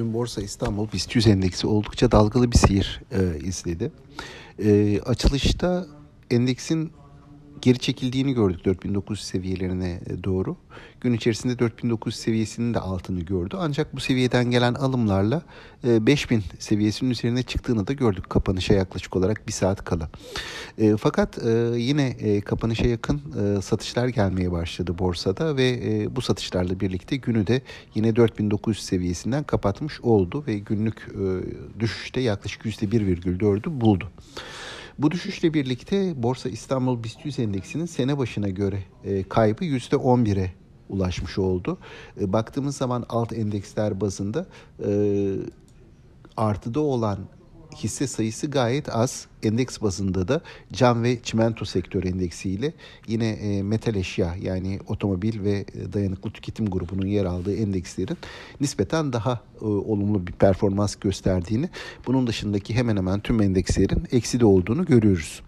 Dün 0.00 0.14
Borsa 0.14 0.42
İstanbul 0.42 0.92
BIST 0.92 1.16
100 1.16 1.26
endeksi 1.26 1.66
oldukça 1.66 2.12
dalgalı 2.12 2.52
bir 2.52 2.56
seyir 2.56 3.00
e, 3.12 3.46
izledi. 3.46 3.92
E, 4.58 5.00
açılışta 5.00 5.86
endeksin 6.30 6.92
geri 7.62 7.78
çekildiğini 7.78 8.34
gördük 8.34 8.64
4900 8.64 9.26
seviyelerine 9.26 10.00
e, 10.06 10.24
doğru. 10.24 10.56
Gün 11.00 11.12
içerisinde 11.12 11.58
4900 11.58 12.20
seviyesinin 12.20 12.74
de 12.74 12.78
altını 12.78 13.20
gördü. 13.20 13.56
Ancak 13.58 13.96
bu 13.96 14.00
seviyeden 14.00 14.50
gelen 14.50 14.74
alımlarla 14.74 15.42
5000 15.84 16.38
e, 16.38 16.42
seviyesinin 16.58 17.10
üzerine 17.10 17.42
çıktığını 17.42 17.86
da 17.86 17.92
gördük 17.92 18.30
kapanışa 18.30 18.74
yaklaşık 18.74 19.16
olarak 19.16 19.48
bir 19.48 19.52
saat 19.52 19.84
kala. 19.84 20.10
E, 20.78 20.96
fakat 20.96 21.38
yine 21.76 22.40
kapanışa 22.40 22.86
yakın 22.86 23.20
satışlar 23.60 24.08
gelmeye 24.08 24.52
başladı 24.52 24.98
borsada 24.98 25.56
ve 25.56 26.08
bu 26.16 26.20
satışlarla 26.20 26.80
birlikte 26.80 27.16
günü 27.16 27.46
de 27.46 27.62
yine 27.94 28.16
4900 28.16 28.84
seviyesinden 28.84 29.44
kapatmış 29.44 30.00
oldu 30.00 30.44
ve 30.46 30.58
günlük 30.58 31.08
düşüşte 31.80 32.20
yaklaşık 32.20 32.64
%1,4'ü 32.64 33.80
buldu. 33.80 34.10
Bu 35.00 35.10
düşüşle 35.10 35.54
birlikte 35.54 36.22
Borsa 36.22 36.48
İstanbul 36.48 37.04
BIST 37.04 37.24
100 37.24 37.38
endeksinin 37.38 37.86
sene 37.86 38.18
başına 38.18 38.48
göre 38.48 38.82
e, 39.04 39.22
kaybı 39.22 39.64
%11'e 39.64 40.52
ulaşmış 40.88 41.38
oldu. 41.38 41.78
E, 42.20 42.32
baktığımız 42.32 42.76
zaman 42.76 43.06
alt 43.08 43.32
endeksler 43.32 44.00
bazında 44.00 44.46
e, 44.86 44.90
artıda 46.36 46.80
olan 46.80 47.18
hisse 47.76 48.06
sayısı 48.06 48.46
gayet 48.46 48.96
az. 48.96 49.26
Endeks 49.42 49.82
bazında 49.82 50.28
da 50.28 50.40
cam 50.72 51.02
ve 51.02 51.22
çimento 51.22 51.64
sektör 51.64 52.04
endeksiyle 52.04 52.72
yine 53.06 53.28
e, 53.28 53.62
metal 53.62 53.94
eşya 53.94 54.36
yani 54.40 54.78
otomobil 54.86 55.44
ve 55.44 55.64
e, 55.74 55.92
dayanıklı 55.92 56.30
tüketim 56.30 56.66
grubunun 56.66 57.06
yer 57.06 57.24
aldığı 57.24 57.56
endekslerin 57.56 58.18
nispeten 58.60 59.12
daha 59.12 59.40
e, 59.60 59.64
olumlu 59.64 60.26
bir 60.26 60.32
performans 60.32 60.96
gösterdiğini, 60.96 61.68
bunun 62.06 62.26
dışındaki 62.26 62.74
hemen 62.74 62.96
hemen 62.96 63.20
tüm 63.20 63.42
endekslerin 63.42 64.08
eksi 64.12 64.40
de 64.40 64.44
olduğunu 64.44 64.84
görüyoruz. 64.84 65.42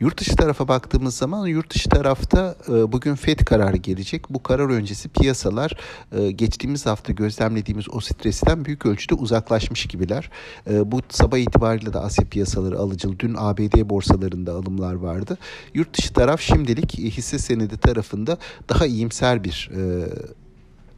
Yurt 0.00 0.20
dışı 0.20 0.36
tarafa 0.36 0.68
baktığımız 0.68 1.16
zaman 1.16 1.46
yurt 1.46 1.74
dışı 1.74 1.88
tarafta 1.88 2.56
e, 2.68 2.92
bugün 2.92 3.14
FED 3.14 3.38
kararı 3.38 3.76
gelecek. 3.76 4.30
Bu 4.30 4.42
karar 4.42 4.70
öncesi 4.70 5.08
piyasalar 5.08 5.72
e, 6.12 6.30
geçtiğimiz 6.30 6.86
hafta 6.86 7.12
gözlemlediğimiz 7.12 7.86
o 7.92 8.00
stresten 8.00 8.64
büyük 8.64 8.86
ölçüde 8.86 9.14
uzaklaşmış 9.14 9.86
gibiler. 9.86 10.30
E, 10.70 10.92
bu 10.92 11.00
sabah 11.08 11.38
itibariyle 11.38 11.92
de 11.92 11.98
Asya 11.98 12.24
piyasaları 12.24 12.78
alıcılı. 12.78 13.18
Dün 13.18 13.34
ABD 13.38 13.88
borsalarında 13.88 14.52
alımlar 14.52 14.94
vardı. 14.94 15.38
Yurt 15.74 15.98
dışı 15.98 16.12
taraf 16.12 16.40
şimdilik 16.40 16.98
hisse 16.98 17.38
senedi 17.38 17.78
tarafında 17.78 18.38
daha 18.68 18.86
iyimser 18.86 19.44
bir 19.44 19.70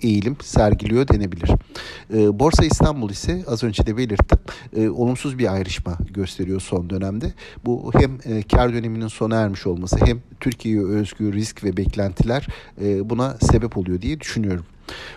eğilim 0.03 0.37
sergiliyor 0.43 1.09
denebilir. 1.09 1.51
E, 2.15 2.39
Borsa 2.39 2.65
İstanbul 2.65 3.11
ise 3.11 3.45
az 3.47 3.65
önce 3.65 3.87
de 3.87 3.97
belirttim 3.97 4.39
e, 4.77 4.89
olumsuz 4.89 5.39
bir 5.39 5.53
ayrışma 5.53 5.99
gösteriyor 6.11 6.61
son 6.61 6.91
dönemde. 6.91 7.33
Bu 7.65 7.93
hem 7.95 8.19
e, 8.25 8.43
kar 8.43 8.75
döneminin 8.75 9.09
sona 9.09 9.37
ermiş 9.37 9.67
olması 9.67 9.97
hem 10.07 10.21
Türkiye'ye 10.41 10.85
özgü 10.85 11.33
risk 11.33 11.65
ve 11.65 11.77
beklentiler 11.77 12.47
e, 12.83 13.11
buna 13.11 13.37
sebep 13.41 13.77
oluyor 13.77 14.03
diye 14.03 14.21
düşünüyorum. 14.21 14.65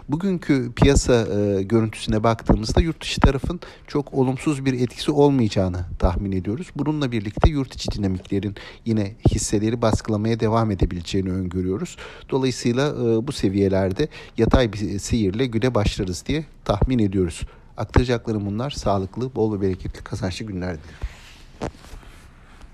Bugünkü 0.10 0.72
piyasa 0.76 1.28
e, 1.28 1.64
görüntüsüne 1.64 2.24
baktığımızda 2.24 2.82
yurt 2.82 3.02
dışı 3.02 3.22
tarafın 3.22 3.60
çok 3.88 4.14
olumsuz 4.14 4.66
bir 4.66 4.74
etkisi 4.74 5.12
olmayacağını 5.12 5.86
tahmin 6.00 6.32
ediyoruz. 6.32 6.68
Bununla 6.76 7.12
birlikte 7.12 7.50
yurt 7.50 7.76
içi 7.76 7.92
dinamiklerin 7.92 8.56
yine 8.86 9.16
hisseleri 9.30 9.82
baskılamaya 9.82 10.40
devam 10.40 10.72
edebileceğini 10.72 11.32
öngörüyoruz. 11.32 11.98
Dolayısıyla 12.30 12.90
e, 12.90 13.28
bu 13.28 13.32
seviyelerde 13.32 14.08
yatay 14.38 14.74
bir 14.74 15.00
seyirle 15.00 15.46
güne 15.46 15.76
başlarız 15.76 16.24
diye 16.26 16.46
tahmin 16.66 17.00
ediyoruz. 17.00 17.42
Aktaracaklarım 17.78 18.46
bunlar. 18.46 18.72
Sağlıklı, 18.72 19.36
bol 19.36 19.58
ve 19.58 19.62
bereketli 19.62 20.04
kazançlı 20.04 20.46
günler 20.46 20.78
dilerim. 20.78 21.14